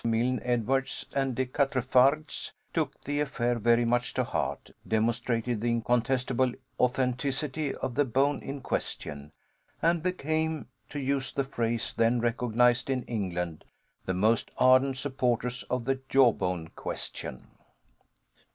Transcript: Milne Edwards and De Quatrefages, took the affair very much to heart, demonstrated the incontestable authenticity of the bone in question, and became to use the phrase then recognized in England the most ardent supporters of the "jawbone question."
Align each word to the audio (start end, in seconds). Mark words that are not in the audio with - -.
Milne 0.03 0.39
Edwards 0.41 1.05
and 1.13 1.35
De 1.35 1.45
Quatrefages, 1.45 2.53
took 2.73 3.03
the 3.03 3.19
affair 3.19 3.59
very 3.59 3.85
much 3.85 4.15
to 4.15 4.23
heart, 4.23 4.71
demonstrated 4.87 5.61
the 5.61 5.69
incontestable 5.69 6.53
authenticity 6.79 7.75
of 7.75 7.93
the 7.93 8.03
bone 8.03 8.41
in 8.41 8.61
question, 8.61 9.31
and 9.79 10.01
became 10.01 10.67
to 10.89 10.99
use 10.99 11.31
the 11.31 11.43
phrase 11.43 11.93
then 11.93 12.19
recognized 12.19 12.89
in 12.89 13.03
England 13.03 13.63
the 14.07 14.13
most 14.15 14.49
ardent 14.57 14.97
supporters 14.97 15.61
of 15.69 15.85
the 15.85 16.01
"jawbone 16.09 16.69
question." 16.69 17.49